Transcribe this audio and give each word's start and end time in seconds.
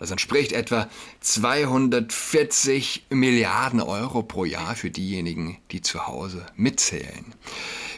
Das 0.00 0.10
entspricht 0.10 0.52
etwa 0.52 0.88
240 1.20 3.04
Milliarden 3.10 3.82
Euro 3.82 4.22
pro 4.22 4.46
Jahr 4.46 4.74
für 4.74 4.90
diejenigen, 4.90 5.58
die 5.72 5.82
zu 5.82 6.06
Hause 6.06 6.46
mitzählen. 6.56 7.26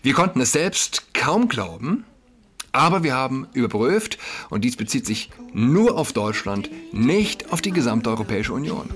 Wir 0.02 0.12
konnten 0.12 0.40
es 0.40 0.50
selbst 0.50 1.14
kaum 1.14 1.46
glauben, 1.46 2.04
aber 2.72 3.04
wir 3.04 3.14
haben 3.14 3.46
überprüft, 3.52 4.18
und 4.50 4.64
dies 4.64 4.76
bezieht 4.76 5.06
sich 5.06 5.30
nur 5.52 5.96
auf 5.96 6.12
Deutschland, 6.12 6.70
nicht 6.92 7.52
auf 7.52 7.62
die 7.62 7.70
gesamte 7.70 8.10
Europäische 8.10 8.53
Union. 8.53 8.90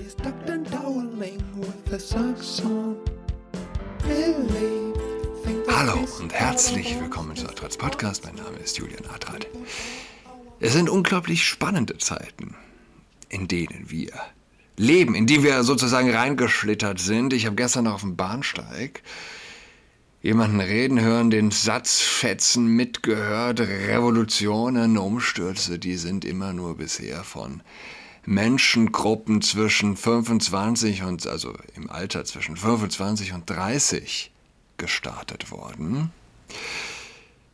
Hallo 5.69 6.07
und 6.19 6.33
herzlich 6.33 6.99
willkommen 6.99 7.37
zu 7.37 7.47
Adrats 7.47 7.77
Podcast. 7.77 8.25
Mein 8.25 8.35
Name 8.35 8.57
ist 8.57 8.77
Julian 8.77 9.05
Adrat. 9.05 9.47
Es 10.59 10.73
sind 10.73 10.89
unglaublich 10.89 11.45
spannende 11.45 11.97
Zeiten, 11.99 12.55
in 13.29 13.47
denen 13.47 13.89
wir 13.89 14.11
leben, 14.77 15.15
in 15.15 15.25
die 15.25 15.43
wir 15.43 15.63
sozusagen 15.63 16.09
reingeschlittert 16.09 16.99
sind. 16.99 17.33
Ich 17.33 17.45
habe 17.45 17.55
gestern 17.55 17.85
noch 17.85 17.95
auf 17.95 18.01
dem 18.01 18.15
Bahnsteig 18.15 19.01
jemanden 20.21 20.59
reden 20.59 20.99
hören, 20.99 21.29
den 21.29 21.51
Satzfetzen 21.51 22.67
mitgehört, 22.67 23.59
Revolutionen, 23.59 24.97
Umstürze, 24.97 25.79
die 25.79 25.95
sind 25.95 26.25
immer 26.25 26.53
nur 26.53 26.77
bisher 26.77 27.23
von 27.23 27.61
Menschengruppen 28.25 29.41
zwischen 29.41 29.95
25 29.95 31.03
und, 31.03 31.25
also 31.27 31.53
im 31.75 31.89
Alter 31.89 32.25
zwischen 32.25 32.57
25 32.57 33.33
und 33.33 33.49
30 33.49 34.31
gestartet 34.75 35.49
worden. 35.49 36.11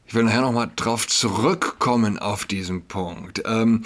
Ich 0.07 0.15
will 0.15 0.23
nachher 0.23 0.41
nochmal 0.41 0.71
drauf 0.75 1.07
zurückkommen 1.07 2.17
auf 2.17 2.45
diesen 2.45 2.85
Punkt, 2.85 3.43
ähm, 3.45 3.83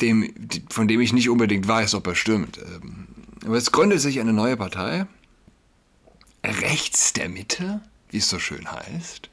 dem, 0.00 0.32
von 0.70 0.88
dem 0.88 1.00
ich 1.00 1.12
nicht 1.12 1.28
unbedingt 1.28 1.66
weiß, 1.66 1.94
ob 1.94 2.06
er 2.06 2.14
stimmt. 2.14 2.58
Ähm, 2.58 3.06
aber 3.44 3.56
es 3.56 3.72
gründet 3.72 4.00
sich 4.00 4.20
eine 4.20 4.32
neue 4.32 4.56
Partei, 4.56 5.06
rechts 6.42 7.12
der 7.12 7.28
Mitte, 7.28 7.82
wie 8.10 8.18
es 8.18 8.28
so 8.28 8.38
schön 8.38 8.70
heißt. 8.70 9.30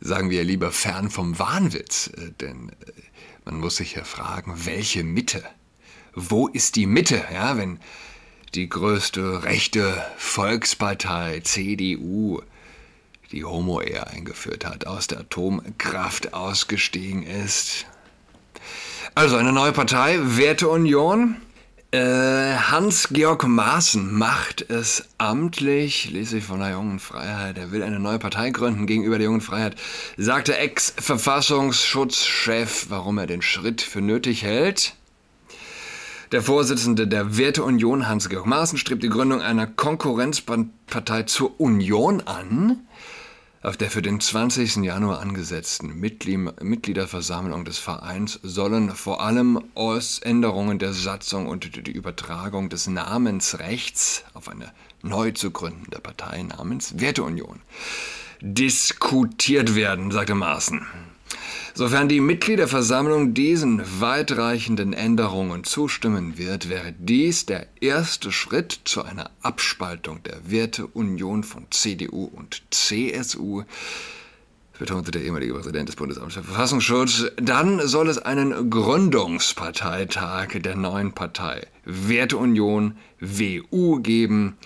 Sagen 0.00 0.30
wir 0.30 0.44
lieber 0.44 0.70
fern 0.70 1.10
vom 1.10 1.38
Wahnwitz, 1.38 2.08
äh, 2.16 2.32
denn 2.40 2.70
äh, 2.70 2.74
man 3.44 3.60
muss 3.60 3.76
sich 3.76 3.94
ja 3.94 4.04
fragen, 4.04 4.54
welche 4.64 5.04
Mitte? 5.04 5.42
Wo 6.14 6.48
ist 6.48 6.76
die 6.76 6.86
Mitte, 6.86 7.24
ja, 7.32 7.56
wenn 7.56 7.78
die 8.54 8.68
größte 8.68 9.44
rechte 9.44 10.04
Volkspartei 10.16 11.40
CDU 11.40 12.40
die 13.30 13.44
Homo-Ehe 13.44 14.06
eingeführt 14.06 14.64
hat, 14.64 14.86
aus 14.86 15.06
der 15.06 15.20
Atomkraft 15.20 16.32
ausgestiegen 16.32 17.22
ist. 17.22 17.86
Also 19.14 19.36
eine 19.36 19.52
neue 19.52 19.72
Partei, 19.72 20.18
Werteunion, 20.20 21.36
äh, 21.90 22.54
Hans-Georg 22.54 23.46
Maaßen 23.46 24.12
macht 24.12 24.70
es 24.70 25.08
amtlich, 25.16 26.10
lese 26.10 26.36
ich 26.38 26.44
von 26.44 26.60
der 26.60 26.72
Jungen 26.72 26.98
Freiheit. 26.98 27.56
Er 27.56 27.72
will 27.72 27.82
eine 27.82 27.98
neue 27.98 28.18
Partei 28.18 28.50
gründen 28.50 28.86
gegenüber 28.86 29.16
der 29.16 29.24
Jungen 29.24 29.40
Freiheit, 29.40 29.76
sagte 30.18 30.58
Ex-Verfassungsschutzchef, 30.58 32.88
warum 32.90 33.16
er 33.18 33.26
den 33.26 33.40
Schritt 33.42 33.80
für 33.80 34.02
nötig 34.02 34.42
hält. 34.42 34.96
Der 36.30 36.42
Vorsitzende 36.42 37.08
der 37.08 37.38
Werteunion, 37.38 38.06
Hans-Georg 38.06 38.44
Maaßen, 38.44 38.76
strebt 38.76 39.02
die 39.02 39.08
Gründung 39.08 39.40
einer 39.40 39.66
Konkurrenzpartei 39.66 41.22
zur 41.22 41.58
Union 41.58 42.20
an 42.26 42.80
auf 43.62 43.76
der 43.76 43.90
für 43.90 44.02
den 44.02 44.20
20. 44.20 44.76
Januar 44.76 45.20
angesetzten 45.20 45.98
Mitgliederversammlung 45.98 47.64
des 47.64 47.78
Vereins 47.78 48.38
sollen 48.42 48.90
vor 48.94 49.20
allem 49.20 49.60
Änderungen 50.20 50.78
der 50.78 50.92
Satzung 50.92 51.48
und 51.48 51.86
die 51.86 51.90
Übertragung 51.90 52.68
des 52.68 52.86
Namensrechts 52.86 54.24
auf 54.34 54.48
eine 54.48 54.72
neu 55.02 55.32
zu 55.32 55.50
gründende 55.50 55.98
Partei 55.98 56.42
namens 56.42 57.00
Werteunion 57.00 57.60
diskutiert 58.40 59.74
werden, 59.74 60.12
sagte 60.12 60.36
Maaßen. 60.36 60.86
Sofern 61.78 62.08
die 62.08 62.18
Mitgliederversammlung 62.18 63.34
diesen 63.34 64.00
weitreichenden 64.00 64.92
Änderungen 64.92 65.62
zustimmen 65.62 66.36
wird, 66.36 66.68
wäre 66.68 66.92
dies 66.98 67.46
der 67.46 67.68
erste 67.80 68.32
Schritt 68.32 68.80
zu 68.84 69.04
einer 69.04 69.30
Abspaltung 69.42 70.20
der 70.24 70.50
Werteunion 70.50 71.44
von 71.44 71.68
CDU 71.70 72.24
und 72.24 72.64
CSU, 72.72 73.62
betonte 74.76 75.12
der 75.12 75.22
ehemalige 75.22 75.54
Präsident 75.54 75.88
des 75.88 75.94
Bundesamts 75.94 76.34
für 76.34 76.42
Verfassungsschutz. 76.42 77.26
Dann 77.36 77.86
soll 77.86 78.08
es 78.08 78.18
einen 78.18 78.70
Gründungsparteitag 78.70 80.60
der 80.60 80.74
neuen 80.74 81.12
Partei 81.12 81.64
Werteunion 81.84 82.96
WU 83.20 84.00
geben. 84.00 84.58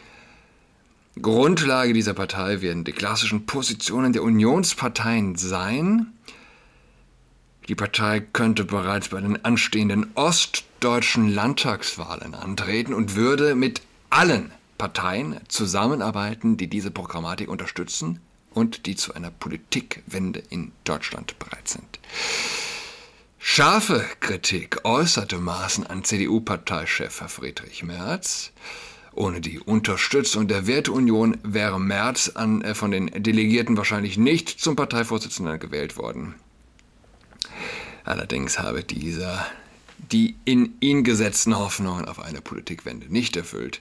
Grundlage 1.20 1.92
dieser 1.92 2.14
Partei 2.14 2.62
werden 2.62 2.84
die 2.84 2.92
klassischen 2.92 3.44
Positionen 3.44 4.14
der 4.14 4.22
Unionsparteien 4.22 5.36
sein, 5.36 6.06
die 7.68 7.74
Partei 7.74 8.20
könnte 8.20 8.64
bereits 8.64 9.08
bei 9.08 9.20
den 9.20 9.44
anstehenden 9.44 10.10
ostdeutschen 10.14 11.32
Landtagswahlen 11.32 12.34
antreten 12.34 12.92
und 12.92 13.14
würde 13.14 13.54
mit 13.54 13.82
allen 14.10 14.50
Parteien 14.78 15.40
zusammenarbeiten, 15.48 16.56
die 16.56 16.66
diese 16.66 16.90
Programmatik 16.90 17.48
unterstützen 17.48 18.20
und 18.50 18.86
die 18.86 18.96
zu 18.96 19.14
einer 19.14 19.30
Politikwende 19.30 20.42
in 20.50 20.72
Deutschland 20.84 21.38
bereit 21.38 21.68
sind. 21.68 22.00
Scharfe 23.38 24.04
Kritik 24.20 24.84
äußerte 24.84 25.38
Maaßen 25.38 25.86
an 25.86 26.04
CDU-Parteichef 26.04 27.12
Friedrich 27.28 27.82
Merz. 27.82 28.52
Ohne 29.14 29.40
die 29.40 29.58
Unterstützung 29.58 30.48
der 30.48 30.66
Werteunion 30.66 31.36
wäre 31.42 31.78
Merz 31.78 32.30
an, 32.30 32.62
äh, 32.62 32.74
von 32.74 32.90
den 32.90 33.06
Delegierten 33.06 33.76
wahrscheinlich 33.76 34.16
nicht 34.16 34.48
zum 34.48 34.74
Parteivorsitzenden 34.74 35.58
gewählt 35.58 35.96
worden. 35.96 36.34
Allerdings 38.04 38.58
habe 38.58 38.84
dieser 38.84 39.46
die 40.10 40.36
in 40.44 40.74
ihn 40.80 41.04
gesetzten 41.04 41.56
Hoffnungen 41.56 42.06
auf 42.06 42.18
eine 42.18 42.40
Politikwende 42.40 43.06
nicht 43.12 43.36
erfüllt. 43.36 43.80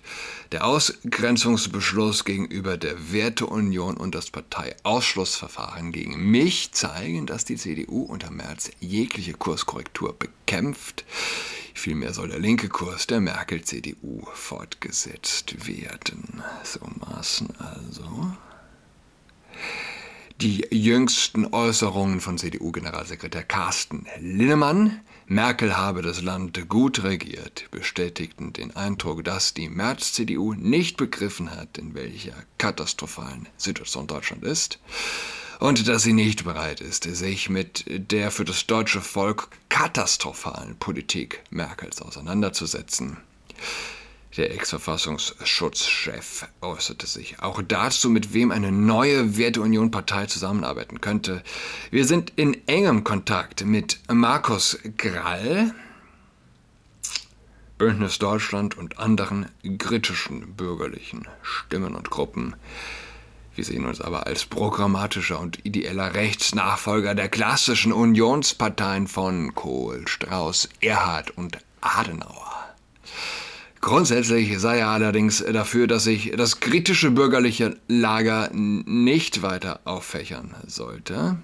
Der 0.51 0.65
Ausgrenzungsbeschluss 0.65 2.25
gegenüber 2.25 2.77
der 2.77 3.11
Werteunion 3.11 3.97
und 3.97 4.13
das 4.13 4.29
Parteiausschlussverfahren 4.29 5.91
gegen 5.91 6.31
mich 6.31 6.71
zeigen, 6.71 7.25
dass 7.25 7.45
die 7.45 7.57
CDU 7.57 8.03
unter 8.03 8.31
Merz 8.31 8.71
jegliche 8.79 9.33
Kurskorrektur 9.33 10.17
bekämpft. 10.17 11.05
Vielmehr 11.73 12.13
soll 12.13 12.29
der 12.29 12.39
linke 12.39 12.69
Kurs 12.69 13.07
der 13.07 13.21
Merkel-CDU 13.21 14.25
fortgesetzt 14.33 15.67
werden. 15.67 16.43
So 16.63 16.79
maßen 16.99 17.49
also. 17.57 18.31
Die 20.41 20.65
jüngsten 20.71 21.53
Äußerungen 21.53 22.19
von 22.19 22.39
CDU-Generalsekretär 22.39 23.43
Carsten 23.43 24.07
Linnemann, 24.19 24.99
Merkel 25.27 25.77
habe 25.77 26.01
das 26.01 26.23
Land 26.23 26.67
gut 26.67 27.03
regiert, 27.03 27.69
bestätigten 27.69 28.51
den 28.51 28.75
Eindruck, 28.75 29.23
dass 29.23 29.53
die 29.53 29.69
März-CDU 29.69 30.55
nicht 30.55 30.97
begriffen 30.97 31.51
hat, 31.51 31.77
in 31.77 31.93
welcher 31.93 32.33
katastrophalen 32.57 33.49
Situation 33.55 34.07
Deutschland 34.07 34.43
ist 34.43 34.79
und 35.59 35.87
dass 35.87 36.01
sie 36.01 36.13
nicht 36.13 36.43
bereit 36.43 36.81
ist, 36.81 37.03
sich 37.03 37.47
mit 37.47 37.85
der 37.87 38.31
für 38.31 38.43
das 38.43 38.65
deutsche 38.65 39.01
Volk 39.01 39.47
katastrophalen 39.69 40.75
Politik 40.77 41.43
Merkels 41.51 42.01
auseinanderzusetzen. 42.01 43.17
Der 44.37 44.53
Ex-Verfassungsschutzchef 44.53 46.47
äußerte 46.61 47.05
sich 47.05 47.41
auch 47.41 47.61
dazu, 47.61 48.09
mit 48.09 48.33
wem 48.33 48.51
eine 48.51 48.71
neue 48.71 49.35
Werteunion-Partei 49.35 50.27
zusammenarbeiten 50.27 51.01
könnte. 51.01 51.43
Wir 51.89 52.05
sind 52.05 52.31
in 52.37 52.65
engem 52.65 53.03
Kontakt 53.03 53.65
mit 53.65 53.99
Markus 54.09 54.79
Grall, 54.97 55.73
Bündnis 57.77 58.19
Deutschland 58.19 58.77
und 58.77 58.99
anderen 58.99 59.47
kritischen 59.77 60.55
bürgerlichen 60.55 61.27
Stimmen 61.41 61.93
und 61.93 62.09
Gruppen. 62.09 62.55
Wir 63.53 63.65
sehen 63.65 63.85
uns 63.85 63.99
aber 63.99 64.27
als 64.27 64.45
programmatischer 64.45 65.41
und 65.41 65.65
ideeller 65.65 66.13
Rechtsnachfolger 66.13 67.15
der 67.15 67.27
klassischen 67.27 67.91
Unionsparteien 67.91 69.09
von 69.09 69.53
Kohl, 69.55 70.07
Strauß, 70.07 70.69
Erhard 70.79 71.31
und 71.31 71.57
Adenauer. 71.81 72.75
Grundsätzlich 73.81 74.59
sei 74.59 74.77
er 74.79 74.89
allerdings 74.89 75.43
dafür, 75.43 75.87
dass 75.87 76.03
sich 76.03 76.31
das 76.37 76.59
kritische 76.59 77.09
bürgerliche 77.09 77.77
Lager 77.87 78.49
nicht 78.53 79.41
weiter 79.41 79.79
auffächern 79.85 80.55
sollte. 80.67 81.37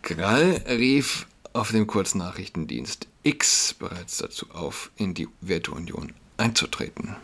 Krall 0.00 0.62
rief 0.66 1.26
auf 1.52 1.72
dem 1.72 1.86
Kurznachrichtendienst 1.86 3.06
X 3.22 3.74
bereits 3.78 4.16
dazu 4.16 4.46
auf, 4.50 4.90
in 4.96 5.12
die 5.12 5.28
Werteunion 5.42 6.14
einzutreten. 6.38 7.16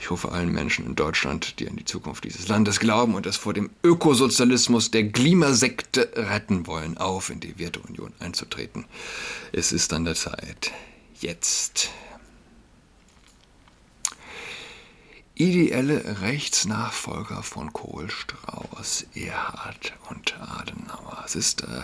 Ich 0.00 0.10
rufe 0.10 0.32
allen 0.32 0.50
Menschen 0.50 0.86
in 0.86 0.96
Deutschland, 0.96 1.60
die 1.60 1.68
an 1.68 1.76
die 1.76 1.84
Zukunft 1.84 2.24
dieses 2.24 2.48
Landes 2.48 2.80
glauben 2.80 3.14
und 3.14 3.26
es 3.26 3.36
vor 3.36 3.52
dem 3.52 3.70
Ökosozialismus 3.84 4.90
der 4.90 5.10
Klimasekte 5.10 6.10
retten 6.14 6.66
wollen, 6.66 6.96
auf, 6.96 7.28
in 7.28 7.40
die 7.40 7.58
Werteunion 7.58 8.12
einzutreten. 8.18 8.86
Es 9.52 9.72
ist 9.72 9.92
an 9.92 10.06
der 10.06 10.14
Zeit. 10.14 10.72
Jetzt. 11.20 11.90
Ideelle 15.34 16.20
Rechtsnachfolger 16.22 17.42
von 17.42 17.72
Kohl, 17.72 18.10
Strauß, 18.10 19.06
Erhard 19.14 19.92
und 20.08 20.34
Adenauer. 20.40 21.22
Es 21.26 21.34
ist 21.34 21.62
äh, 21.62 21.82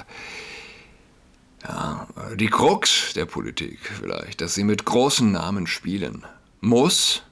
ja, 1.64 2.06
die 2.34 2.48
Krux 2.48 3.12
der 3.14 3.26
Politik 3.26 3.78
vielleicht, 3.82 4.40
dass 4.40 4.54
sie 4.54 4.64
mit 4.64 4.84
großen 4.86 5.30
Namen 5.30 5.66
spielen 5.66 6.24
muss, 6.60 7.22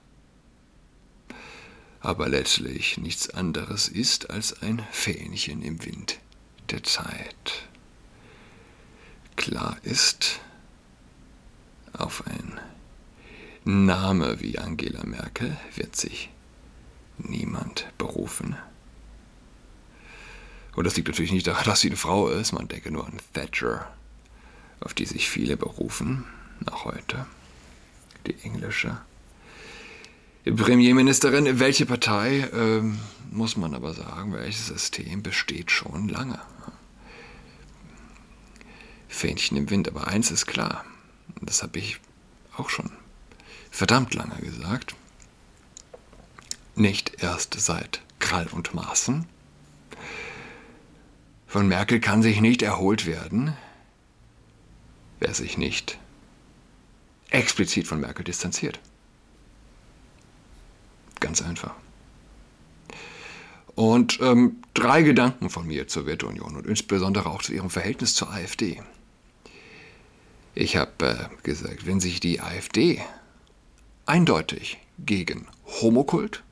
aber 2.05 2.29
letztlich 2.29 2.99
nichts 2.99 3.31
anderes 3.31 3.89
ist 3.89 4.29
als 4.29 4.63
ein 4.63 4.87
Fähnchen 4.93 5.63
im 5.63 5.83
Wind 5.87 6.19
der 6.71 6.83
Zeit. 6.83 7.67
Klar 9.37 9.79
ist, 9.83 10.41
auf 11.95 12.27
ein 12.27 12.61
Name 13.65 14.41
wie 14.41 14.59
Angela 14.59 15.03
Merkel 15.07 15.57
wird 15.75 15.97
sich 15.97 16.29
niemand 17.17 17.87
berufen. 17.97 18.55
Und 20.77 20.85
das 20.85 20.97
liegt 20.97 21.09
natürlich 21.09 21.33
nicht 21.33 21.47
daran, 21.47 21.65
dass 21.65 21.81
sie 21.81 21.89
eine 21.89 21.97
Frau 21.97 22.29
ist, 22.29 22.53
man 22.53 22.69
denke 22.69 22.91
nur 22.91 23.07
an 23.07 23.19
Thatcher, 23.33 23.91
auf 24.81 24.93
die 24.93 25.07
sich 25.07 25.31
viele 25.31 25.57
berufen, 25.57 26.27
nach 26.61 26.85
heute, 26.85 27.25
die 28.27 28.37
englische 28.43 29.01
Premierministerin. 30.45 31.59
Welche 31.59 31.87
Partei, 31.87 32.49
ähm, 32.53 32.99
muss 33.31 33.57
man 33.57 33.75
aber 33.75 33.95
sagen, 33.95 34.33
welches 34.35 34.67
System 34.67 35.23
besteht 35.23 35.71
schon 35.71 36.09
lange. 36.09 36.39
Fähnchen 39.09 39.57
im 39.57 39.71
Wind, 39.71 39.89
aber 39.89 40.09
eins 40.09 40.31
ist 40.31 40.47
klar, 40.47 40.85
das 41.41 41.63
habe 41.63 41.79
ich 41.79 41.99
auch 42.57 42.69
schon 42.69 42.91
verdammt 43.71 44.15
lange 44.15 44.37
gesagt, 44.41 44.95
nicht 46.75 47.23
erst 47.23 47.55
seit 47.59 48.03
Krall 48.19 48.49
und 48.49 48.75
Maßen. 48.75 49.27
Von 51.47 51.69
Merkel 51.69 52.01
kann 52.01 52.23
sich 52.23 52.41
nicht 52.41 52.63
erholt 52.63 53.07
werden, 53.07 53.57
wer 55.21 55.35
sich 55.35 55.57
nicht 55.57 55.99
explizit 57.31 57.87
von 57.87 58.01
Merkel 58.01 58.25
distanziert. 58.25 58.81
Ganz 61.21 61.43
einfach. 61.43 61.75
Und 63.75 64.21
ähm, 64.21 64.63
drei 64.73 65.03
Gedanken 65.03 65.51
von 65.51 65.67
mir 65.67 65.89
zur 65.89 66.07
Werteunion 66.07 66.57
und 66.57 66.67
insbesondere 66.67 67.29
auch 67.29 67.43
zu 67.43 67.53
ihrem 67.53 67.71
Verhältnis 67.71 68.15
zur 68.15 68.31
AfD. 68.31 68.83
Ich 70.55 70.77
habe 70.77 70.93
äh, 71.01 71.43
gesagt, 71.43 71.87
wenn 71.87 71.99
sich 71.99 72.21
die 72.21 72.41
AfD 72.41 73.03
eindeutig 74.07 74.79
gegen 74.99 75.49
Homokult 75.81 76.45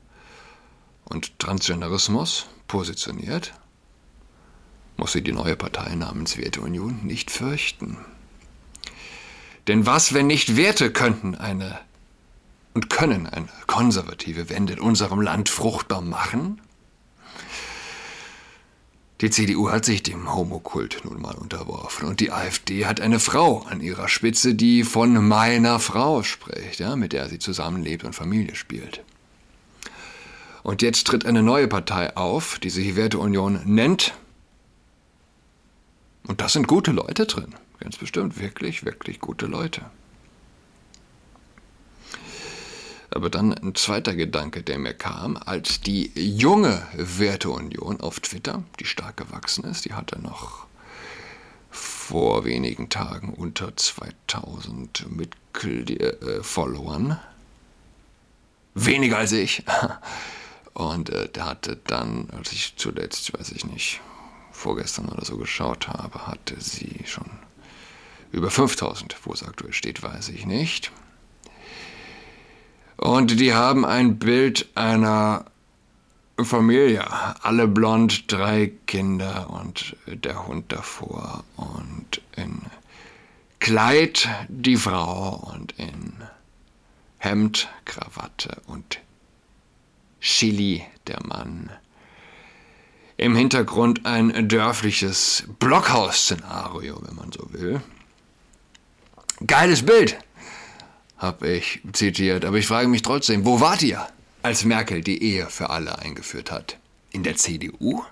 und 1.05 1.39
Transgenderismus 1.39 2.47
positioniert, 2.67 3.53
muss 4.97 5.13
sie 5.13 5.21
die 5.21 5.31
neue 5.31 5.55
Partei 5.55 5.95
namens 5.95 6.37
Werteunion 6.37 6.99
nicht 7.03 7.31
fürchten. 7.31 7.97
Denn 9.67 9.85
was, 9.85 10.13
wenn 10.13 10.27
nicht 10.27 10.57
Werte 10.57 10.91
könnten 10.91 11.35
eine 11.35 11.79
und 12.73 12.89
können 12.89 13.27
eine 13.27 13.47
konservative 13.67 14.49
Wende 14.49 14.73
in 14.73 14.79
unserem 14.79 15.21
Land 15.21 15.49
fruchtbar 15.49 16.01
machen? 16.01 16.61
Die 19.21 19.29
CDU 19.29 19.69
hat 19.69 19.85
sich 19.85 20.03
dem 20.03 20.33
Homokult 20.35 21.01
nun 21.05 21.21
mal 21.21 21.35
unterworfen 21.35 22.09
und 22.09 22.19
die 22.19 22.31
AfD 22.31 22.85
hat 22.85 22.99
eine 22.99 23.21
Frau 23.21 23.59
an 23.61 23.79
ihrer 23.79 24.09
Spitze, 24.09 24.53
die 24.53 24.83
von 24.83 25.25
meiner 25.25 25.79
Frau 25.79 26.23
spricht, 26.23 26.79
ja, 26.79 26.97
mit 26.97 27.13
der 27.13 27.29
sie 27.29 27.39
zusammenlebt 27.39 28.03
und 28.03 28.13
Familie 28.13 28.55
spielt. 28.55 29.01
Und 30.61 30.81
jetzt 30.81 31.07
tritt 31.07 31.25
eine 31.25 31.41
neue 31.41 31.69
Partei 31.69 32.17
auf, 32.17 32.59
die 32.59 32.69
sich 32.69 32.97
Werteunion 32.97 33.61
nennt. 33.65 34.13
Und 36.27 36.41
da 36.41 36.49
sind 36.49 36.67
gute 36.67 36.91
Leute 36.91 37.25
drin, 37.25 37.55
ganz 37.79 37.97
bestimmt, 37.97 38.39
wirklich, 38.41 38.83
wirklich 38.83 39.21
gute 39.21 39.45
Leute. 39.45 39.85
Aber 43.13 43.29
dann 43.29 43.53
ein 43.53 43.75
zweiter 43.75 44.15
Gedanke, 44.15 44.63
der 44.63 44.79
mir 44.79 44.95
kam, 44.95 45.37
als 45.37 45.81
die 45.81 46.11
junge 46.15 46.81
Werteunion 46.95 48.01
auf 48.01 48.19
Twitter, 48.19 48.63
die 48.79 48.85
stark 48.85 49.17
gewachsen 49.17 49.65
ist, 49.65 49.85
die 49.85 49.93
hatte 49.93 50.19
noch 50.19 50.65
vor 51.69 52.43
wenigen 52.43 52.89
Tagen 52.89 53.31
unter 53.31 53.77
2000 53.77 55.05
Mitglied-Followern. 55.11 57.19
Weniger 58.73 59.19
als 59.19 59.31
ich. 59.31 59.63
Und 60.73 61.11
äh, 61.11 61.29
der 61.29 61.45
hatte 61.45 61.77
dann, 61.85 62.31
als 62.31 62.51
ich 62.51 62.73
zuletzt, 62.77 63.31
weiß 63.37 63.51
ich 63.51 63.63
nicht, 63.63 64.01
vorgestern 64.51 65.09
oder 65.09 65.23
so 65.23 65.37
geschaut 65.37 65.87
habe, 65.87 66.25
hatte 66.25 66.59
sie 66.59 67.01
schon 67.05 67.29
über 68.31 68.49
5000. 68.49 69.15
Wo 69.23 69.33
es 69.33 69.43
aktuell 69.43 69.73
steht, 69.73 70.01
weiß 70.01 70.29
ich 70.29 70.47
nicht. 70.47 70.91
Und 72.97 73.39
die 73.39 73.53
haben 73.53 73.85
ein 73.85 74.17
Bild 74.19 74.67
einer 74.75 75.45
Familie, 76.41 77.05
alle 77.43 77.67
blond, 77.67 78.31
drei 78.31 78.71
Kinder 78.87 79.49
und 79.49 79.95
der 80.07 80.47
Hund 80.47 80.71
davor 80.71 81.43
und 81.55 82.21
in 82.35 82.61
Kleid 83.59 84.27
die 84.49 84.75
Frau 84.75 85.51
und 85.53 85.73
in 85.77 86.13
Hemd, 87.17 87.69
Krawatte 87.85 88.61
und 88.67 88.99
Chili 90.19 90.83
der 91.07 91.25
Mann. 91.25 91.69
Im 93.15 93.35
Hintergrund 93.35 94.05
ein 94.05 94.49
dörfliches 94.49 95.45
Blockhaus-Szenario, 95.59 97.01
wenn 97.05 97.15
man 97.15 97.31
so 97.31 97.47
will. 97.53 97.81
Geiles 99.45 99.85
Bild! 99.85 100.17
Habe 101.23 101.47
ich 101.47 101.79
zitiert. 101.93 102.45
Aber 102.45 102.57
ich 102.57 102.67
frage 102.67 102.87
mich 102.87 103.01
trotzdem, 103.01 103.45
wo 103.45 103.59
wart 103.59 103.81
ihr, 103.81 104.05
als 104.43 104.65
Merkel 104.65 105.01
die 105.01 105.23
Ehe 105.23 105.47
für 105.49 105.69
alle 105.69 105.97
eingeführt 105.97 106.51
hat? 106.51 106.77
In 107.11 107.23
der 107.23 107.37
CDU? 107.37 108.03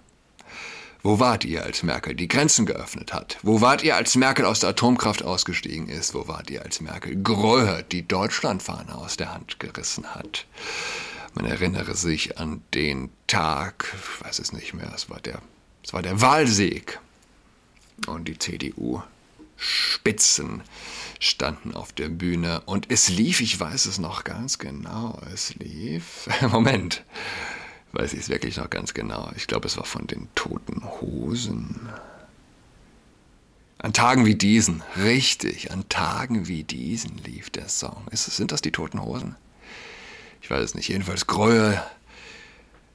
Wo 1.03 1.19
wart 1.19 1.43
ihr, 1.45 1.63
als 1.63 1.83
Merkel 1.83 2.15
die 2.15 2.27
Grenzen 2.27 2.65
geöffnet 2.65 3.11
hat? 3.11 3.37
Wo 3.41 3.59
wart 3.59 3.83
ihr, 3.83 3.95
als 3.95 4.15
Merkel 4.15 4.45
aus 4.45 4.59
der 4.59 4.69
Atomkraft 4.69 5.23
ausgestiegen 5.23 5.89
ist? 5.89 6.13
Wo 6.13 6.27
wart 6.27 6.49
ihr, 6.49 6.63
als 6.63 6.79
Merkel 6.79 7.21
Gröhe 7.21 7.83
die 7.91 8.07
Deutschlandfahne 8.07 8.95
aus 8.95 9.17
der 9.17 9.33
Hand 9.33 9.59
gerissen 9.59 10.13
hat? 10.13 10.45
Man 11.33 11.45
erinnere 11.45 11.95
sich 11.95 12.37
an 12.37 12.61
den 12.73 13.09
Tag, 13.27 13.93
ich 13.95 14.25
weiß 14.25 14.39
es 14.39 14.53
nicht 14.53 14.73
mehr, 14.73 14.91
es 14.95 15.09
war 15.09 15.19
der, 15.19 15.41
es 15.83 15.91
war 15.93 16.01
der 16.01 16.21
Wahlsieg. 16.21 16.99
Und 18.07 18.27
die 18.27 18.37
CDU 18.37 19.01
Spitzen 19.61 20.63
standen 21.19 21.75
auf 21.75 21.93
der 21.93 22.09
Bühne 22.09 22.61
und 22.65 22.89
es 22.89 23.09
lief, 23.09 23.41
ich 23.41 23.59
weiß 23.59 23.85
es 23.85 23.99
noch 23.99 24.23
ganz 24.23 24.57
genau, 24.57 25.21
es 25.31 25.53
lief, 25.55 26.27
Moment, 26.51 27.03
weiß 27.91 28.13
ich 28.13 28.21
es 28.21 28.29
wirklich 28.29 28.57
noch 28.57 28.71
ganz 28.71 28.95
genau, 28.95 29.31
ich 29.35 29.45
glaube 29.45 29.67
es 29.67 29.77
war 29.77 29.85
von 29.85 30.07
den 30.07 30.29
toten 30.33 30.83
Hosen. 30.83 31.89
An 33.77 33.93
Tagen 33.93 34.25
wie 34.25 34.35
diesen, 34.35 34.83
richtig, 34.97 35.71
an 35.71 35.87
Tagen 35.89 36.47
wie 36.47 36.63
diesen 36.63 37.17
lief 37.19 37.49
der 37.49 37.69
Song. 37.69 38.07
Ist, 38.11 38.25
sind 38.25 38.51
das 38.51 38.61
die 38.61 38.71
toten 38.71 39.01
Hosen? 39.01 39.35
Ich 40.41 40.51
weiß 40.51 40.63
es 40.63 40.75
nicht. 40.75 40.89
Jedenfalls 40.89 41.25
Gröhe 41.25 41.83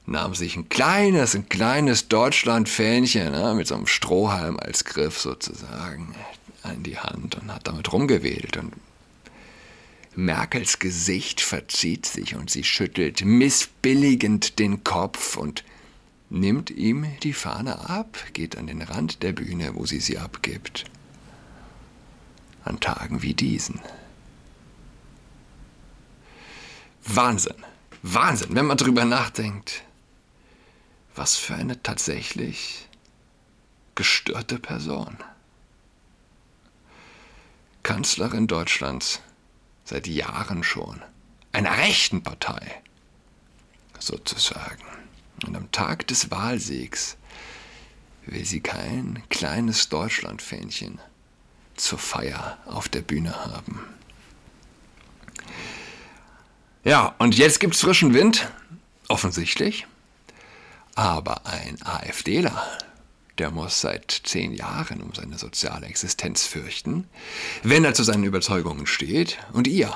nahm 0.05 0.33
sich 0.33 0.55
ein 0.55 0.69
kleines, 0.69 1.35
ein 1.35 1.49
kleines 1.49 2.07
Deutschland-Fähnchen 2.07 3.31
ne, 3.31 3.53
mit 3.53 3.67
so 3.67 3.75
einem 3.75 3.87
Strohhalm 3.87 4.57
als 4.57 4.85
Griff 4.85 5.19
sozusagen 5.19 6.15
in 6.71 6.83
die 6.83 6.97
Hand 6.97 7.35
und 7.35 7.53
hat 7.53 7.67
damit 7.67 7.91
rumgewedelt. 7.91 8.57
Und 8.57 8.73
Merkels 10.15 10.79
Gesicht 10.79 11.41
verzieht 11.41 12.05
sich 12.05 12.35
und 12.35 12.49
sie 12.49 12.63
schüttelt 12.63 13.23
missbilligend 13.23 14.57
den 14.59 14.83
Kopf 14.83 15.37
und 15.37 15.63
nimmt 16.29 16.71
ihm 16.71 17.05
die 17.23 17.33
Fahne 17.33 17.89
ab, 17.89 18.17
geht 18.33 18.57
an 18.57 18.67
den 18.67 18.81
Rand 18.81 19.21
der 19.23 19.33
Bühne, 19.33 19.75
wo 19.75 19.85
sie 19.85 19.99
sie 19.99 20.17
abgibt. 20.17 20.85
An 22.63 22.79
Tagen 22.79 23.21
wie 23.21 23.33
diesen. 23.33 23.79
Wahnsinn, 27.05 27.63
Wahnsinn, 28.01 28.55
wenn 28.55 28.65
man 28.65 28.77
drüber 28.77 29.05
nachdenkt. 29.05 29.83
Was 31.15 31.37
für 31.37 31.55
eine 31.55 31.81
tatsächlich 31.81 32.87
gestörte 33.95 34.59
Person. 34.59 35.17
Kanzlerin 37.87 38.47
Deutschlands 38.47 39.21
seit 39.85 40.07
Jahren 40.07 40.61
schon, 40.61 41.01
einer 41.53 41.77
rechten 41.77 42.21
Partei, 42.21 42.81
sozusagen. 43.97 44.83
Und 45.45 45.55
am 45.55 45.71
Tag 45.71 46.05
des 46.07 46.29
Wahlsiegs 46.29 47.15
will 48.25 48.43
sie 48.43 48.59
kein 48.59 49.23
kleines 49.29 49.87
Deutschlandfähnchen 49.87 50.99
zur 51.77 51.97
Feier 51.97 52.57
auf 52.65 52.89
der 52.89 52.99
Bühne 53.03 53.45
haben. 53.45 53.79
Ja, 56.83 57.15
und 57.19 57.37
jetzt 57.37 57.61
gibt's 57.61 57.79
frischen 57.79 58.13
Wind, 58.13 58.51
offensichtlich. 59.07 59.87
Aber 60.95 61.45
ein 61.45 61.81
AfDler, 61.83 62.67
der 63.37 63.51
muss 63.51 63.81
seit 63.81 64.11
zehn 64.23 64.53
Jahren 64.53 65.01
um 65.01 65.13
seine 65.13 65.37
soziale 65.37 65.85
Existenz 65.87 66.45
fürchten, 66.45 67.07
wenn 67.63 67.83
er 67.83 67.93
zu 67.93 68.03
seinen 68.03 68.23
Überzeugungen 68.23 68.87
steht. 68.87 69.37
Und 69.53 69.67
ihr, 69.67 69.95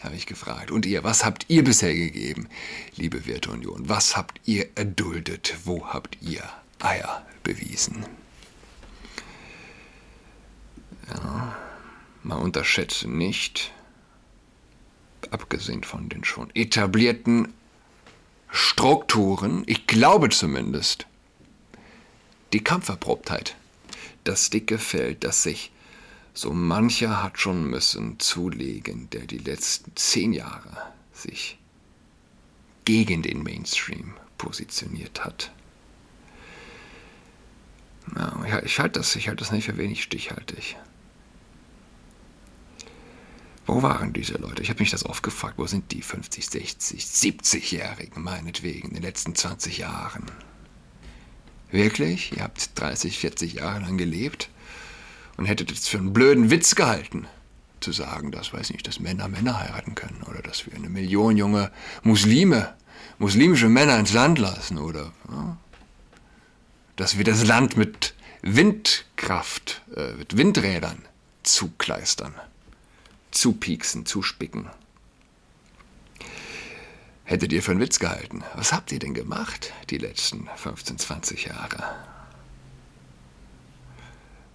habe 0.00 0.16
ich 0.16 0.26
gefragt, 0.26 0.70
und 0.70 0.86
ihr, 0.86 1.04
was 1.04 1.24
habt 1.24 1.46
ihr 1.48 1.62
bisher 1.62 1.94
gegeben, 1.94 2.48
liebe 2.96 3.26
Werteunion? 3.26 3.88
Was 3.88 4.16
habt 4.16 4.40
ihr 4.44 4.68
erduldet? 4.74 5.54
Wo 5.64 5.86
habt 5.86 6.18
ihr 6.20 6.42
Eier 6.80 7.24
bewiesen? 7.42 8.06
Ja, 11.08 11.56
man 12.22 12.38
unterschätze 12.38 13.08
nicht, 13.08 13.72
abgesehen 15.30 15.84
von 15.84 16.08
den 16.08 16.24
schon 16.24 16.50
etablierten 16.54 17.52
Strukturen, 18.50 19.62
ich 19.66 19.86
glaube 19.86 20.28
zumindest, 20.30 21.06
die 22.52 22.62
Kampferprobtheit, 22.62 23.56
das 24.24 24.50
dicke 24.50 24.78
Feld, 24.78 25.24
das 25.24 25.42
sich 25.42 25.72
so 26.34 26.52
mancher 26.52 27.22
hat 27.22 27.38
schon 27.38 27.64
müssen 27.64 28.18
zulegen, 28.18 29.10
der 29.10 29.26
die 29.26 29.38
letzten 29.38 29.94
zehn 29.96 30.32
Jahre 30.32 30.92
sich 31.12 31.58
gegen 32.84 33.22
den 33.22 33.42
Mainstream 33.42 34.14
positioniert 34.38 35.24
hat. 35.24 35.52
Ja, 38.16 38.62
ich 38.64 38.78
halte 38.78 39.00
das, 39.00 39.14
ich 39.16 39.28
halte 39.28 39.44
das 39.44 39.52
nicht 39.52 39.66
für 39.66 39.76
wenig 39.76 40.02
stichhaltig. 40.02 40.76
Wo 43.66 43.82
waren 43.82 44.12
diese 44.12 44.34
Leute? 44.38 44.62
Ich 44.62 44.70
habe 44.70 44.80
mich 44.80 44.90
das 44.90 45.04
oft 45.04 45.22
gefragt. 45.22 45.58
Wo 45.58 45.66
sind 45.66 45.92
die 45.92 46.02
50, 46.02 46.48
60, 46.48 47.04
70-Jährigen 47.04 48.20
meinetwegen 48.22 48.88
in 48.88 48.94
den 48.94 49.02
letzten 49.04 49.34
20 49.34 49.78
Jahren? 49.78 50.24
Wirklich? 51.70 52.36
Ihr 52.36 52.42
habt 52.42 52.78
30, 52.78 53.18
40 53.18 53.54
Jahre 53.54 53.80
lang 53.80 53.96
gelebt 53.98 54.48
und 55.36 55.46
hättet 55.46 55.70
es 55.70 55.88
für 55.88 55.98
einen 55.98 56.12
blöden 56.12 56.50
Witz 56.50 56.74
gehalten, 56.74 57.26
zu 57.80 57.92
sagen, 57.92 58.30
dass, 58.30 58.52
weiß 58.52 58.70
nicht, 58.70 58.86
dass 58.86 59.00
Männer 59.00 59.28
Männer 59.28 59.58
heiraten 59.58 59.94
können 59.94 60.22
oder 60.28 60.42
dass 60.42 60.66
wir 60.66 60.74
eine 60.74 60.90
Million 60.90 61.36
junge 61.36 61.70
Muslime, 62.02 62.74
muslimische 63.18 63.68
Männer 63.68 63.98
ins 63.98 64.12
Land 64.12 64.38
lassen 64.38 64.78
oder 64.78 65.12
ja, 65.30 65.56
dass 66.96 67.16
wir 67.16 67.24
das 67.24 67.46
Land 67.46 67.76
mit 67.76 68.14
Windkraft, 68.42 69.82
äh, 69.96 70.12
mit 70.14 70.36
Windrädern 70.36 71.02
zukleistern 71.42 72.34
zupieksen, 73.30 74.06
zuspicken. 74.06 74.68
Hättet 77.30 77.52
ihr 77.52 77.62
für 77.62 77.70
einen 77.70 77.80
Witz 77.80 78.00
gehalten? 78.00 78.42
Was 78.56 78.72
habt 78.72 78.90
ihr 78.90 78.98
denn 78.98 79.14
gemacht 79.14 79.72
die 79.88 79.98
letzten 79.98 80.48
15, 80.56 80.98
20 80.98 81.44
Jahre? 81.44 81.84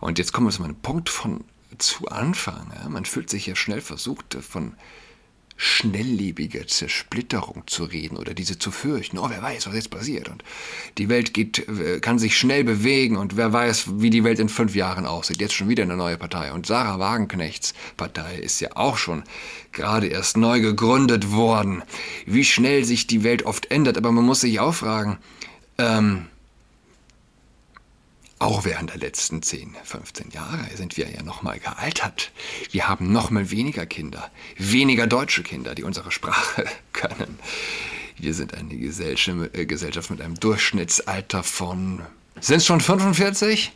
Und 0.01 0.19
jetzt 0.19 0.33
kommen 0.33 0.47
wir 0.47 0.51
zu 0.51 0.61
einem 0.61 0.75
Punkt 0.75 1.09
von 1.09 1.45
zu 1.77 2.09
Anfang. 2.09 2.69
Man 2.89 3.05
fühlt 3.05 3.29
sich 3.29 3.45
ja 3.45 3.55
schnell 3.55 3.79
versucht, 3.79 4.33
von 4.41 4.73
schnelllebige 5.57 6.65
Zersplitterung 6.65 7.63
zu 7.67 7.85
reden 7.85 8.17
oder 8.17 8.33
diese 8.33 8.59
zu 8.59 8.71
fürchten. 8.71 9.17
Oh, 9.17 9.29
wer 9.29 9.41
weiß, 9.41 9.67
was 9.67 9.75
jetzt 9.75 9.89
passiert. 9.89 10.27
Und 10.27 10.43
die 10.97 11.07
Welt 11.07 11.33
geht, 11.33 11.67
äh, 11.67 11.99
kann 12.01 12.19
sich 12.19 12.37
schnell 12.37 12.63
bewegen 12.63 13.15
und 13.15 13.37
wer 13.37 13.53
weiß, 13.53 14.01
wie 14.01 14.09
die 14.09 14.23
Welt 14.23 14.39
in 14.39 14.49
fünf 14.49 14.75
Jahren 14.75 15.05
aussieht. 15.05 15.39
Jetzt 15.39 15.53
schon 15.53 15.69
wieder 15.69 15.83
eine 15.83 15.95
neue 15.95 16.17
Partei. 16.17 16.51
Und 16.51 16.65
Sarah 16.65 16.99
Wagenknechts 16.99 17.73
Partei 17.95 18.35
ist 18.35 18.59
ja 18.59 18.69
auch 18.75 18.97
schon 18.97 19.23
gerade 19.71 20.07
erst 20.07 20.35
neu 20.35 20.59
gegründet 20.59 21.31
worden. 21.31 21.83
Wie 22.25 22.43
schnell 22.43 22.83
sich 22.83 23.07
die 23.07 23.23
Welt 23.23 23.43
oft 23.43 23.71
ändert. 23.71 23.97
Aber 23.97 24.11
man 24.11 24.25
muss 24.25 24.41
sich 24.41 24.59
auch 24.59 24.73
fragen, 24.73 25.17
ähm, 25.77 26.27
auch 28.37 28.65
während 28.65 28.89
der 28.89 28.97
letzten 28.97 29.41
10, 29.41 29.75
15 29.83 30.31
Jahre 30.31 30.67
sind 30.75 30.97
wir 30.97 31.09
ja 31.09 31.23
nochmal 31.23 31.59
gealtert. 31.59 32.31
Wir 32.71 32.87
haben 32.87 33.11
nochmal 33.11 33.49
weniger 33.49 33.85
Kinder, 33.85 34.29
weniger 34.57 35.07
deutsche 35.07 35.41
Kinder, 35.41 35.73
die 35.73 35.83
unsere 35.83 36.11
Sprache 36.11 36.65
können. 36.93 37.39
Wir 38.17 38.33
sind 38.33 38.53
eine 38.53 38.73
äh, 38.73 39.65
Gesellschaft 39.65 40.09
mit 40.09 40.21
einem 40.21 40.35
Durchschnittsalter 40.35 41.43
von, 41.43 42.01
sind 42.39 42.57
es 42.57 42.65
schon 42.65 42.81
45? 42.81 43.71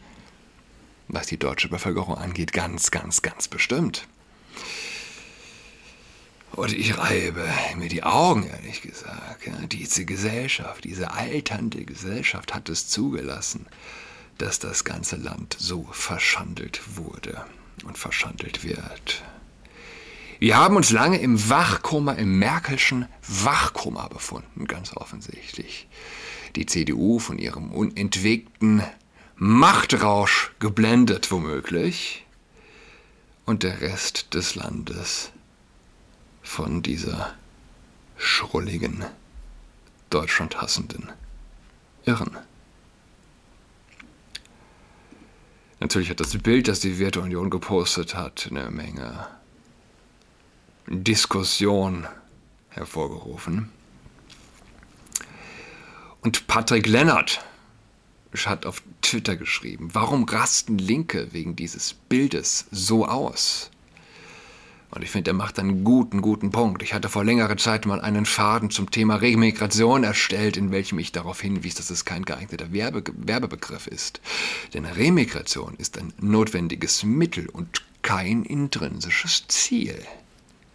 Was 1.08 1.28
die 1.28 1.38
deutsche 1.38 1.70
Bevölkerung 1.70 2.16
angeht, 2.16 2.54
ganz, 2.54 2.92
ganz, 2.92 3.22
ganz 3.22 3.48
bestimmt. 3.48 4.08
Und 6.52 6.74
ich 6.74 6.98
reibe 6.98 7.48
mir 7.78 7.90
die 7.90 8.04
Augen, 8.04 8.46
ehrlich 8.48 8.82
gesagt. 8.82 9.50
diese 9.72 10.06
Gesellschaft, 10.06 10.84
diese 10.84 11.12
alternde 11.12 11.86
Gesellschaft 11.86 12.54
hat 12.54 12.70
es 12.70 12.88
zugelassen, 12.88 13.66
dass 14.40 14.58
das 14.58 14.84
ganze 14.84 15.18
Land 15.18 15.56
so 15.60 15.88
verschandelt 15.92 16.98
wurde 16.98 17.46
und 17.86 17.98
verschandelt 17.98 18.64
wird. 18.64 19.22
Wir 20.40 20.56
haben 20.56 20.78
uns 20.78 20.92
lange 20.92 21.20
im 21.20 21.50
Wachkoma, 21.50 22.14
im 22.14 22.40
Merkelschen 22.40 23.08
Wachkoma 23.28 24.08
befunden, 24.08 24.66
ganz 24.66 24.96
offensichtlich. 24.96 25.88
Die 26.56 26.66
CDU 26.66 27.20
von 27.20 27.38
ihrem 27.38 27.72
unentwegten 27.72 28.82
Machtrausch 29.36 30.52
geblendet 30.60 31.32
womöglich 31.32 32.26
und 33.46 33.64
der 33.64 33.82
Rest 33.82 34.34
des 34.34 34.56
Landes 34.56 35.32
von 36.42 36.82
dieser 36.82 37.34
schrulligen, 38.18 39.06
deutschlandhassenden 40.10 41.10
Irren. 42.06 42.38
Natürlich 45.80 46.10
hat 46.10 46.20
das 46.20 46.38
Bild, 46.38 46.68
das 46.68 46.82
die 46.82 47.00
Werteunion 47.00 47.50
gepostet 47.50 48.16
hat, 48.16 48.48
eine 48.52 48.70
Menge 48.70 49.28
Diskussion 50.88 52.08
hervorgerufen. 52.70 53.70
Und 56.22 56.48
Patrick 56.48 56.88
Lennart 56.88 57.44
hat 58.46 58.66
auf 58.66 58.84
Twitter 59.02 59.36
geschrieben, 59.38 59.90
warum 59.94 60.24
rasten 60.26 60.78
Linke 60.78 61.32
wegen 61.32 61.56
dieses 61.56 61.94
Bildes 61.94 62.66
so 62.72 63.06
aus? 63.06 63.72
Und 64.92 65.04
ich 65.04 65.12
finde, 65.12 65.32
er 65.32 65.36
macht 65.36 65.60
einen 65.60 65.84
guten, 65.84 66.22
guten 66.22 66.50
Punkt. 66.50 66.82
Ich 66.82 66.94
hatte 66.94 67.10
vor 67.10 67.24
längerer 67.24 67.58
Zeit 67.58 67.86
mal 67.86 68.02
einen 68.02 68.26
Faden 68.26 68.72
zum 68.72 68.90
Thema 68.90 69.16
Remigration 69.16 70.04
erstellt, 70.04 70.58
in 70.58 70.72
welchem 70.72 70.98
ich 70.98 71.12
darauf 71.12 71.42
hinwies, 71.42 71.76
dass 71.76 71.92
es 71.92 72.06
kein 72.06 72.26
geeigneter 72.26 72.74
Werbe 72.74 73.04
Werbebegriff 73.16 73.86
ist. 73.86 74.20
Denn 74.74 74.86
Remigration 74.86 75.76
ist 75.76 75.98
ein 76.00 76.14
notwendiges 76.20 77.04
Mittel 77.04 77.48
und 77.50 77.84
kein 78.02 78.44
intrinsisches 78.44 79.48
Ziel. 79.48 80.00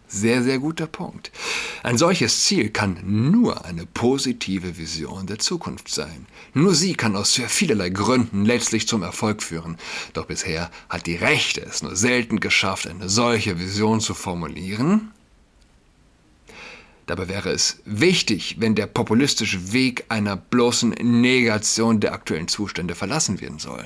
Sehr, 0.07 0.43
sehr 0.43 0.59
guter 0.59 0.87
Punkt. 0.87 1.31
Ein 1.83 1.97
solches 1.97 2.43
Ziel 2.43 2.69
kann 2.69 2.99
nur 3.03 3.65
eine 3.65 3.85
positive 3.85 4.77
Vision 4.77 5.25
der 5.25 5.39
Zukunft 5.39 5.89
sein. 5.89 6.27
Nur 6.53 6.75
sie 6.75 6.93
kann 6.93 7.15
aus 7.15 7.33
sehr 7.33 7.49
vielerlei 7.49 7.89
Gründen 7.89 8.45
letztlich 8.45 8.87
zum 8.87 9.01
Erfolg 9.01 9.41
führen. 9.41 9.77
Doch 10.13 10.25
bisher 10.25 10.69
hat 10.89 11.07
die 11.07 11.15
Rechte 11.15 11.61
es 11.61 11.81
nur 11.81 11.95
selten 11.95 12.39
geschafft, 12.39 12.87
eine 12.87 13.09
solche 13.09 13.59
Vision 13.59 13.99
zu 13.99 14.13
formulieren. 14.13 15.11
Dabei 17.07 17.27
wäre 17.27 17.49
es 17.51 17.81
wichtig, 17.85 18.57
wenn 18.59 18.75
der 18.75 18.87
populistische 18.87 19.73
Weg 19.73 20.05
einer 20.09 20.35
bloßen 20.35 20.89
Negation 20.89 21.99
der 21.99 22.13
aktuellen 22.13 22.47
Zustände 22.47 22.95
verlassen 22.95 23.41
werden 23.41 23.59
soll. 23.59 23.85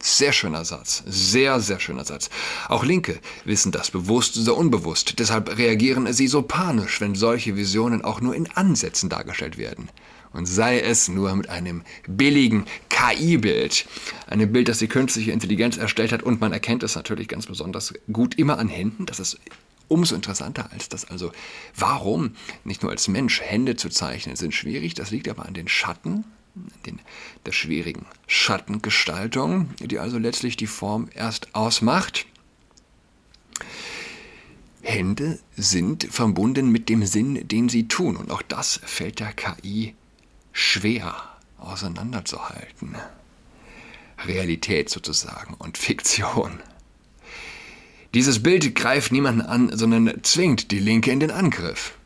Sehr 0.00 0.32
schöner 0.32 0.64
Satz. 0.64 1.02
Sehr, 1.06 1.60
sehr 1.60 1.80
schöner 1.80 2.04
Satz. 2.04 2.30
Auch 2.68 2.84
Linke 2.84 3.18
wissen 3.44 3.72
das 3.72 3.90
bewusst 3.90 4.38
oder 4.38 4.56
unbewusst. 4.56 5.18
Deshalb 5.18 5.56
reagieren 5.58 6.12
sie 6.12 6.28
so 6.28 6.42
panisch, 6.42 7.00
wenn 7.00 7.14
solche 7.14 7.56
Visionen 7.56 8.02
auch 8.04 8.20
nur 8.20 8.34
in 8.34 8.50
Ansätzen 8.52 9.08
dargestellt 9.08 9.58
werden. 9.58 9.88
Und 10.32 10.46
sei 10.46 10.80
es 10.80 11.08
nur 11.08 11.34
mit 11.34 11.48
einem 11.48 11.82
billigen 12.06 12.66
KI-Bild. 12.90 13.86
Einem 14.26 14.52
Bild, 14.52 14.68
das 14.68 14.78
die 14.78 14.88
künstliche 14.88 15.32
Intelligenz 15.32 15.78
erstellt 15.78 16.12
hat. 16.12 16.22
Und 16.22 16.40
man 16.40 16.52
erkennt 16.52 16.82
es 16.82 16.94
natürlich 16.94 17.28
ganz 17.28 17.46
besonders 17.46 17.94
gut 18.12 18.34
immer 18.34 18.58
an 18.58 18.68
Händen. 18.68 19.06
Das 19.06 19.18
ist 19.18 19.38
umso 19.88 20.14
interessanter 20.14 20.70
als 20.72 20.88
das 20.88 21.06
also. 21.06 21.32
Warum? 21.74 22.32
Nicht 22.64 22.82
nur 22.82 22.92
als 22.92 23.08
Mensch 23.08 23.40
Hände 23.40 23.76
zu 23.76 23.88
zeichnen 23.88 24.36
sind 24.36 24.52
schwierig. 24.52 24.94
Das 24.94 25.10
liegt 25.10 25.28
aber 25.28 25.46
an 25.46 25.54
den 25.54 25.68
Schatten 25.68 26.24
den, 26.84 27.00
der 27.44 27.52
schwierigen 27.52 28.06
Schattengestaltung, 28.26 29.70
die 29.80 29.98
also 29.98 30.18
letztlich 30.18 30.56
die 30.56 30.66
Form 30.66 31.08
erst 31.14 31.54
ausmacht. 31.54 32.26
Hände 34.82 35.38
sind 35.56 36.04
verbunden 36.10 36.70
mit 36.70 36.88
dem 36.88 37.04
Sinn, 37.04 37.46
den 37.48 37.68
sie 37.68 37.88
tun. 37.88 38.16
Und 38.16 38.30
auch 38.30 38.42
das 38.42 38.80
fällt 38.84 39.20
der 39.20 39.32
KI 39.32 39.94
schwer 40.52 41.14
auseinanderzuhalten. 41.58 42.96
Realität 44.24 44.88
sozusagen 44.88 45.54
und 45.54 45.76
Fiktion. 45.78 46.60
Dieses 48.14 48.42
Bild 48.42 48.74
greift 48.74 49.12
niemanden 49.12 49.42
an, 49.42 49.76
sondern 49.76 50.22
zwingt 50.22 50.70
die 50.70 50.78
Linke 50.78 51.10
in 51.10 51.20
den 51.20 51.30
Angriff. 51.30 51.98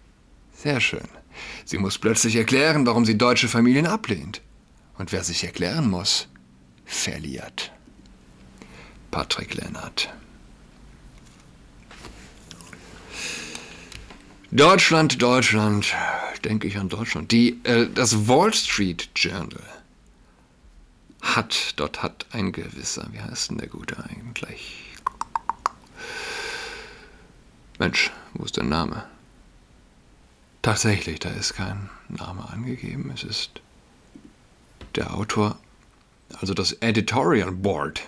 Sehr 0.57 0.81
schön. 0.81 1.07
Sie 1.65 1.79
muss 1.79 1.99
plötzlich 1.99 2.37
erklären, 2.37 2.87
warum 2.87 3.05
sie 3.05 3.17
deutsche 3.17 3.49
Familien 3.49 3.87
ablehnt. 3.87 4.43
Und 4.99 5.13
wer 5.13 5.25
sich 5.25 5.45
erklären 5.45 5.89
muss, 5.89 6.29
verliert. 6.85 7.73
Patrick 9.11 9.55
Lennart. 9.55 10.13
Deutschland, 14.53 15.23
Deutschland, 15.23 15.95
denke 16.45 16.67
ich 16.67 16.77
an 16.77 16.89
Deutschland. 16.89 17.31
Die, 17.31 17.61
äh, 17.65 17.89
das 17.95 18.27
Wall 18.27 18.53
Street 18.53 19.09
Journal 19.15 19.63
hat, 21.23 21.75
dort 21.77 22.03
hat 22.03 22.27
ein 22.33 22.51
gewisser, 22.51 23.09
wie 23.13 23.21
heißt 23.21 23.51
denn 23.51 23.59
der 23.59 23.69
Gute 23.69 23.97
eigentlich? 24.03 24.91
Mensch, 27.79 28.11
wo 28.35 28.45
ist 28.45 28.57
der 28.57 28.65
Name? 28.65 29.05
Tatsächlich, 30.63 31.19
da 31.21 31.31
ist 31.31 31.55
kein 31.55 31.89
Name 32.09 32.49
angegeben. 32.51 33.11
Es 33.15 33.25
ist 33.25 33.63
der 34.95 35.15
Autor, 35.15 35.59
also 36.39 36.53
das 36.53 36.73
Editorial 36.81 37.53
Board. 37.53 38.03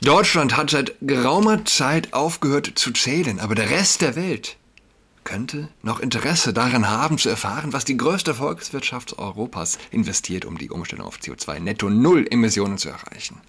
Deutschland 0.00 0.56
hat 0.56 0.70
seit 0.70 0.94
geraumer 1.00 1.64
Zeit 1.64 2.12
aufgehört 2.12 2.72
zu 2.74 2.90
zählen, 2.92 3.40
aber 3.40 3.54
der 3.54 3.70
Rest 3.70 4.00
der 4.00 4.16
Welt 4.16 4.56
könnte 5.24 5.68
noch 5.82 6.00
Interesse 6.00 6.52
daran 6.52 6.88
haben, 6.88 7.18
zu 7.18 7.30
erfahren, 7.30 7.72
was 7.72 7.84
die 7.84 7.96
größte 7.96 8.34
Volkswirtschaft 8.34 9.18
Europas 9.18 9.78
investiert, 9.90 10.44
um 10.44 10.58
die 10.58 10.70
Umstellung 10.70 11.06
auf 11.06 11.18
CO2-Netto-Null-Emissionen 11.18 12.78
zu 12.78 12.90
erreichen. 12.90 13.40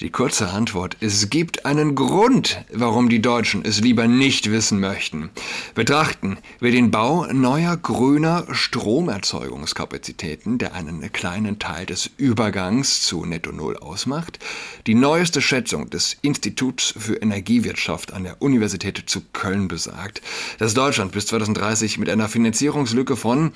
Die 0.00 0.10
kurze 0.10 0.48
Antwort, 0.48 0.96
es 1.00 1.28
gibt 1.28 1.66
einen 1.66 1.94
Grund, 1.94 2.64
warum 2.72 3.08
die 3.08 3.20
Deutschen 3.20 3.64
es 3.64 3.80
lieber 3.80 4.08
nicht 4.08 4.50
wissen 4.50 4.80
möchten. 4.80 5.30
Betrachten 5.74 6.38
wir 6.60 6.72
den 6.72 6.90
Bau 6.90 7.26
neuer 7.26 7.76
grüner 7.76 8.46
Stromerzeugungskapazitäten, 8.50 10.58
der 10.58 10.74
einen 10.74 11.12
kleinen 11.12 11.58
Teil 11.58 11.86
des 11.86 12.10
Übergangs 12.16 13.02
zu 13.02 13.26
Netto 13.26 13.52
Null 13.52 13.76
ausmacht. 13.76 14.38
Die 14.86 14.94
neueste 14.94 15.42
Schätzung 15.42 15.90
des 15.90 16.16
Instituts 16.22 16.94
für 16.96 17.16
Energiewirtschaft 17.16 18.12
an 18.12 18.24
der 18.24 18.40
Universität 18.40 19.02
zu 19.06 19.20
Köln 19.32 19.68
besagt, 19.68 20.22
dass 20.58 20.74
Deutschland 20.74 21.12
bis 21.12 21.26
2030 21.26 21.98
mit 21.98 22.08
einer 22.08 22.28
Finanzierungslücke 22.28 23.16
von 23.16 23.52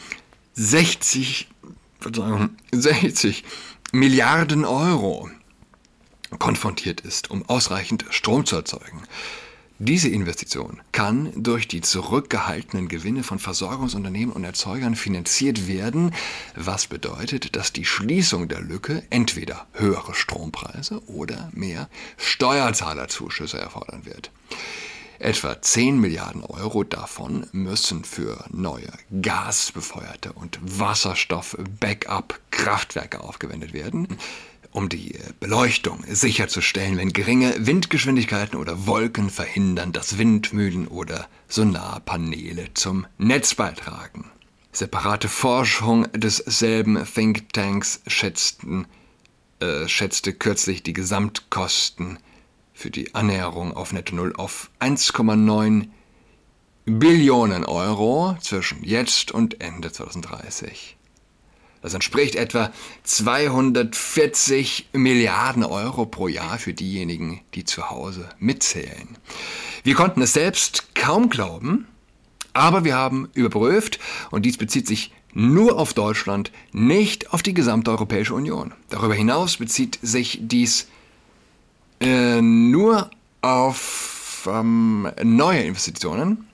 60, 0.55 1.49
60 2.73 3.45
Milliarden 3.93 4.65
Euro 4.65 5.31
konfrontiert 6.39 7.01
ist, 7.01 7.31
um 7.31 7.49
ausreichend 7.49 8.05
Strom 8.11 8.47
zu 8.47 8.57
erzeugen. 8.57 9.03
Diese 9.79 10.09
Investition 10.09 10.81
kann 10.93 11.33
durch 11.37 11.69
die 11.69 11.83
zurückgehaltenen 11.83 12.89
Gewinne 12.89 13.23
von 13.23 13.39
Versorgungsunternehmen 13.39 14.35
und 14.35 14.43
Erzeugern 14.43 14.97
finanziert 14.97 15.69
werden, 15.69 16.15
was 16.55 16.87
bedeutet, 16.87 17.57
dass 17.57 17.75
die 17.75 17.85
Schließung 17.85 18.49
der 18.49 18.63
Lücke 18.63 19.03
entweder 19.11 19.67
höhere 19.75 20.15
Strompreise 20.15 21.03
oder 21.09 21.51
mehr 21.53 21.91
Steuerzahlerzuschüsse 22.17 23.59
erfordern 23.59 24.07
wird. 24.07 24.31
Etwa 25.19 25.61
10 25.61 26.01
Milliarden 26.01 26.43
Euro 26.43 26.83
davon 26.83 27.47
müssen 27.53 28.03
für 28.05 28.47
neue 28.51 28.91
gasbefeuerte 29.21 30.33
und 30.33 30.59
Wasserstoff-Backup-Kraftwerke 30.63 33.21
aufgewendet 33.21 33.75
werden 33.75 34.09
um 34.77 34.91
die 34.91 35.19
Beleuchtung 35.41 36.05
sicherzustellen, 36.07 36.99
wenn 36.99 37.15
geringe 37.15 37.55
Windgeschwindigkeiten 37.67 38.59
oder 38.59 38.87
Wolken 38.87 39.31
verhindern, 39.31 39.93
dass 39.93 40.19
Windmühlen 40.19 40.87
oder 40.87 41.29
Solarpaneele 41.49 42.75
zum 42.75 43.07
Netz 43.17 43.55
beitragen. 43.55 44.31
Separate 44.73 45.31
Forschung 45.31 46.07
desselben 46.13 47.03
Thinktanks 47.07 48.03
schätzten, 48.07 48.87
äh, 49.61 49.89
schätzte 49.89 50.35
kürzlich 50.35 50.83
die 50.83 50.93
Gesamtkosten 50.93 52.19
für 52.75 52.91
die 52.91 53.15
Annäherung 53.15 53.73
auf 53.73 53.95
Netto 53.95 54.15
Null 54.15 54.35
auf 54.37 54.71
1,9 54.79 55.89
Billionen 56.85 57.65
Euro 57.65 58.37
zwischen 58.43 58.85
jetzt 58.85 59.33
und 59.33 59.63
Ende 59.63 59.91
2030. 59.91 60.99
Das 61.87 61.95
entspricht 61.95 62.35
etwa 62.35 62.73
240 63.05 64.89
Milliarden 64.93 65.63
Euro 65.63 66.05
pro 66.05 66.27
Jahr 66.27 66.59
für 66.59 66.75
diejenigen, 66.75 67.43
die 67.55 67.65
zu 67.65 67.91
Hause 67.91 68.29
mitzählen. 68.41 69.17
Wir 69.85 69.95
konnten 69.95 70.21
es 70.21 70.33
selbst 70.33 70.97
kaum 70.97 71.29
glauben, 71.29 71.87
aber 72.55 72.83
wir 72.83 72.97
haben 72.97 73.29
überprüft, 73.35 74.01
und 74.33 74.45
dies 74.45 74.57
bezieht 74.57 74.89
sich 74.89 75.13
nur 75.33 75.79
auf 75.79 75.95
Deutschland, 75.95 76.51
nicht 76.73 77.33
auf 77.33 77.45
die 77.45 77.55
gesamte 77.55 77.93
Europäische 77.93 78.35
Union. 78.35 78.75
Darüber 78.89 79.15
hinaus 79.15 79.59
bezieht 79.59 80.01
sich 80.03 80.41
dies 80.43 80.89
äh, 82.01 82.41
nur 82.43 83.13
auf 83.43 84.49
ähm, 84.53 85.09
neue 85.23 85.63
Investitionen 85.63 86.49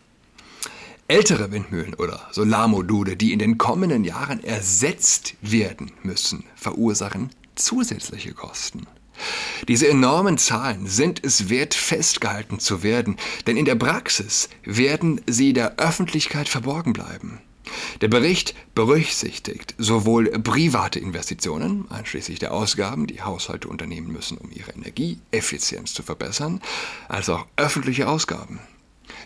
Ältere 1.08 1.50
Windmühlen 1.52 1.94
oder 1.94 2.28
Solarmodule, 2.30 3.16
die 3.16 3.32
in 3.32 3.38
den 3.38 3.58
kommenden 3.58 4.04
Jahren 4.04 4.42
ersetzt 4.42 5.34
werden 5.42 5.90
müssen, 6.02 6.44
verursachen 6.54 7.30
zusätzliche 7.54 8.32
Kosten. 8.32 8.86
Diese 9.68 9.88
enormen 9.88 10.38
Zahlen 10.38 10.86
sind 10.86 11.24
es 11.24 11.48
wert, 11.48 11.74
festgehalten 11.74 12.58
zu 12.58 12.82
werden, 12.82 13.16
denn 13.46 13.56
in 13.56 13.64
der 13.64 13.74
Praxis 13.74 14.48
werden 14.64 15.20
sie 15.26 15.52
der 15.52 15.76
Öffentlichkeit 15.76 16.48
verborgen 16.48 16.92
bleiben. 16.92 17.40
Der 18.00 18.08
Bericht 18.08 18.54
berücksichtigt 18.74 19.74
sowohl 19.78 20.30
private 20.30 20.98
Investitionen, 20.98 21.90
einschließlich 21.90 22.38
der 22.38 22.52
Ausgaben, 22.52 23.06
die 23.06 23.22
Haushalte 23.22 23.68
unternehmen 23.68 24.12
müssen, 24.12 24.38
um 24.38 24.50
ihre 24.50 24.72
Energieeffizienz 24.72 25.94
zu 25.94 26.02
verbessern, 26.02 26.60
als 27.08 27.28
auch 27.28 27.46
öffentliche 27.56 28.08
Ausgaben. 28.08 28.60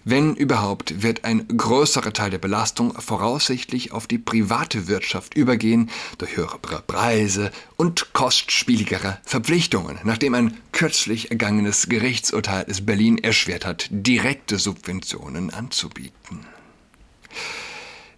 Wenn 0.05 0.37
überhaupt, 0.37 1.03
wird 1.03 1.25
ein 1.25 1.47
größerer 1.49 2.13
Teil 2.13 2.31
der 2.31 2.39
Belastung 2.39 2.93
voraussichtlich 3.01 3.93
auf 3.93 4.07
die 4.07 4.19
private 4.19 4.89
Wirtschaft 4.89 5.35
übergehen, 5.35 5.91
durch 6.19 6.37
höhere 6.37 6.83
Preise 6.87 7.51
und 7.77 8.13
kostspieligere 8.13 9.19
Verpflichtungen, 9.25 9.99
nachdem 10.05 10.35
ein 10.35 10.57
kürzlich 10.73 11.31
ergangenes 11.31 11.89
Gerichtsurteil 11.89 12.67
es 12.69 12.87
Berlin 12.87 13.19
erschwert 13.19 13.67
hat, 13.67 13.89
direkte 13.91 14.59
Subventionen 14.59 15.51
anzubieten. 15.51 16.47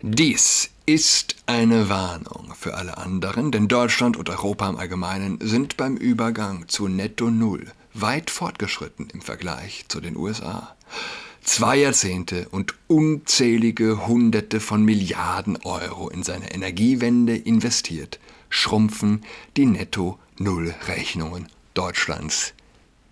Dies 0.03 0.71
ist 0.87 1.37
eine 1.47 1.89
Warnung 1.89 2.55
für 2.59 2.75
alle 2.77 2.99
anderen, 2.99 3.51
denn 3.51 3.69
Deutschland 3.69 4.17
und 4.17 4.29
Europa 4.29 4.69
im 4.69 4.77
Allgemeinen 4.77 5.39
sind 5.41 5.77
beim 5.77 5.97
Übergang 5.97 6.69
zu 6.69 6.89
Netto 6.89 7.31
Null 7.31 7.73
weit 7.95 8.31
fortgeschritten 8.31 9.09
im 9.11 9.21
Vergleich 9.21 9.87
zu 9.89 10.01
den 10.01 10.17
USA 10.17 10.77
zwei 11.49 11.77
Jahrzehnte 11.77 12.49
und 12.51 12.75
unzählige 12.89 14.07
Hunderte 14.07 14.61
von 14.61 14.85
Milliarden 14.85 15.57
Euro 15.65 16.11
in 16.11 16.23
seine 16.23 16.53
Energiewende 16.53 17.37
investiert, 17.37 18.21
schrumpfen 18.51 19.25
die 19.57 19.65
Netto-Null-Rechnungen 19.65 21.49
Deutschlands 21.73 22.53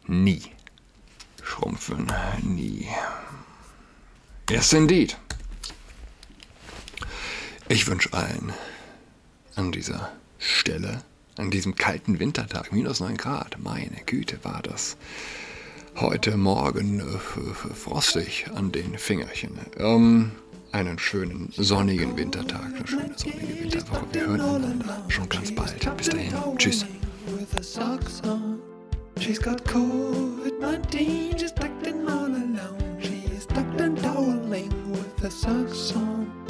nie. 0.07 0.43
Schrumpfen 1.43 2.13
nie. 2.43 2.87
Yes, 4.51 4.73
indeed. 4.75 5.17
Ich 7.69 7.87
wünsche 7.87 8.13
allen 8.13 8.53
an 9.55 9.73
dieser 9.73 10.13
Stelle, 10.39 11.03
an 11.37 11.51
diesem 11.51 11.75
kalten 11.75 12.19
Wintertag, 12.19 12.71
minus 12.71 13.01
9 13.01 13.17
Grad, 13.17 13.59
meine 13.59 14.03
Güte, 14.05 14.39
war 14.45 14.61
das 14.63 14.99
heute 16.01 16.37
Morgen 16.37 17.01
äh, 17.01 17.75
frostig 17.75 18.47
an 18.55 18.73
den 18.73 18.99
Fingerchen. 18.99 19.59
Ähm, 19.79 20.33
einen 20.73 20.99
schönen 20.99 21.53
sonnigen 21.57 22.17
Wintertag, 22.17 22.75
eine 22.75 22.87
schöne 22.87 23.13
sonnige 23.17 23.61
Winterwoche. 23.63 24.07
Wir 24.13 24.27
hören 24.27 24.41
einander 24.41 25.05
schon 25.09 25.29
ganz 25.29 25.55
bald. 25.55 25.97
Bis 25.97 26.09
dahin. 26.09 26.33
Tschüss. 26.59 26.85
She's 29.19 29.41
got 29.41 29.65
COVID-19, 29.65 31.39
she's 31.39 31.53
acting 31.53 32.07
all 32.07 32.27
alone. 32.27 32.99
She's 33.01 33.47
tucked 33.47 33.81
and 33.81 33.97
toweling 33.99 34.71
with 34.93 35.19
her 35.23 35.31
socks 35.31 35.97
on. 35.97 36.46